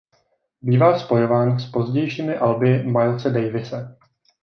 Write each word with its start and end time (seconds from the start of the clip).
Bývá 0.61 0.99
spojován 0.99 1.59
s 1.59 1.69
pozdějšími 1.71 2.37
alby 2.37 2.83
Milese 2.83 3.29
Davise. 3.29 3.97